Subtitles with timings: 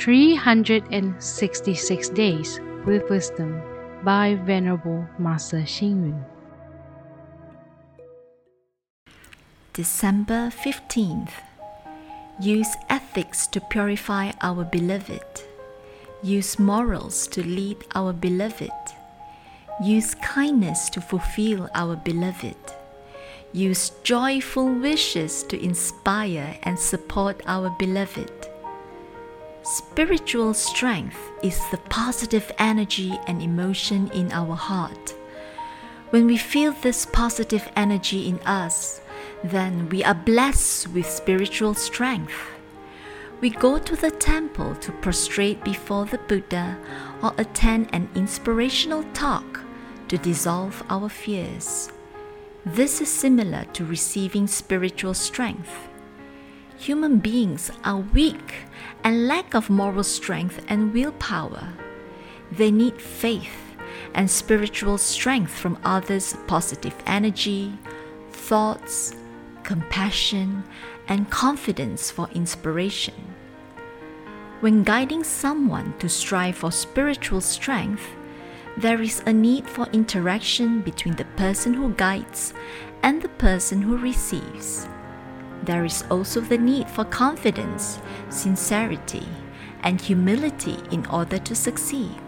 [0.00, 3.60] 366 Days with Wisdom
[4.02, 6.24] by Venerable Master Xing Yun.
[9.74, 11.32] December 15th.
[12.40, 15.42] Use ethics to purify our beloved.
[16.22, 18.72] Use morals to lead our beloved.
[19.84, 22.56] Use kindness to fulfill our beloved.
[23.52, 28.49] Use joyful wishes to inspire and support our beloved.
[29.62, 35.14] Spiritual strength is the positive energy and emotion in our heart.
[36.08, 39.02] When we feel this positive energy in us,
[39.44, 42.32] then we are blessed with spiritual strength.
[43.42, 46.78] We go to the temple to prostrate before the Buddha
[47.22, 49.60] or attend an inspirational talk
[50.08, 51.92] to dissolve our fears.
[52.64, 55.89] This is similar to receiving spiritual strength.
[56.80, 58.54] Human beings are weak
[59.04, 61.74] and lack of moral strength and willpower.
[62.50, 63.76] They need faith
[64.14, 67.78] and spiritual strength from others' positive energy,
[68.32, 69.14] thoughts,
[69.62, 70.64] compassion,
[71.06, 73.34] and confidence for inspiration.
[74.60, 78.06] When guiding someone to strive for spiritual strength,
[78.78, 82.54] there is a need for interaction between the person who guides
[83.02, 84.88] and the person who receives.
[85.62, 89.26] There is also the need for confidence, sincerity,
[89.82, 92.20] and humility in order to succeed.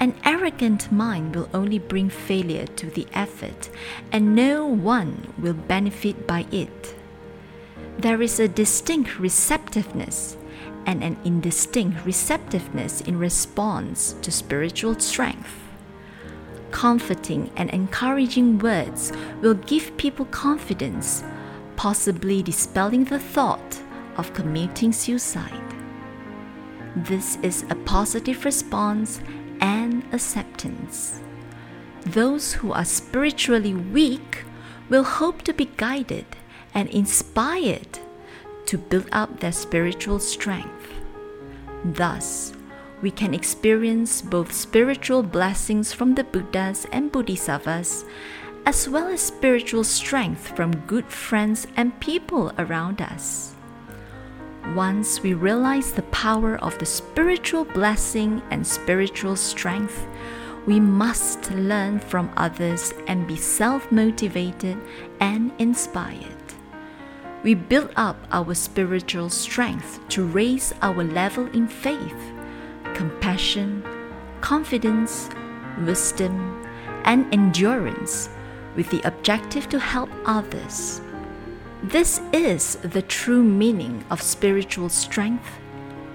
[0.00, 3.70] An arrogant mind will only bring failure to the effort,
[4.12, 6.94] and no one will benefit by it.
[7.98, 10.36] There is a distinct receptiveness
[10.84, 15.54] and an indistinct receptiveness in response to spiritual strength.
[16.70, 21.22] Comforting and encouraging words will give people confidence,
[21.84, 23.82] possibly dispelling the thought
[24.16, 25.74] of committing suicide.
[26.96, 29.20] This is a positive response
[29.60, 31.20] and acceptance.
[32.06, 34.46] Those who are spiritually weak
[34.88, 36.24] will hope to be guided
[36.72, 37.98] and inspired
[38.64, 40.88] to build up their spiritual strength.
[41.84, 42.54] Thus,
[43.02, 48.06] we can experience both spiritual blessings from the Buddhas and Bodhisattvas,
[48.66, 53.54] as well as spiritual strength from good friends and people around us.
[54.74, 60.06] Once we realize the power of the spiritual blessing and spiritual strength,
[60.66, 64.78] we must learn from others and be self motivated
[65.20, 66.34] and inspired
[67.44, 72.32] we build up our spiritual strength to raise our level in faith,
[72.94, 73.84] compassion,
[74.40, 75.28] confidence,
[75.84, 76.66] wisdom,
[77.04, 78.30] and endurance
[78.76, 81.00] with the objective to help others.
[81.82, 85.58] This is the true meaning of spiritual strength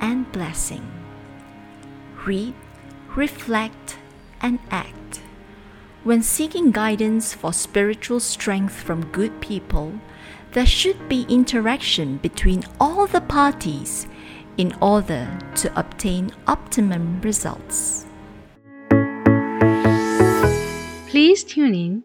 [0.00, 0.90] and blessing.
[2.26, 2.54] Read,
[3.16, 3.96] reflect,
[4.40, 5.20] and act.
[6.02, 9.98] When seeking guidance for spiritual strength from good people,
[10.52, 14.06] there should be interaction between all the parties
[14.56, 15.26] in order
[15.56, 18.06] to obtain optimum results.
[21.08, 22.04] Please tune in,